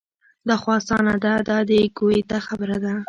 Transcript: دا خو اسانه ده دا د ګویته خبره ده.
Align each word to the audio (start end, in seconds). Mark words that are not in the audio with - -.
دا 0.47 0.55
خو 0.61 0.69
اسانه 0.79 1.15
ده 1.23 1.33
دا 1.49 1.57
د 1.69 1.71
ګویته 1.99 2.37
خبره 2.47 2.77
ده. 2.83 2.93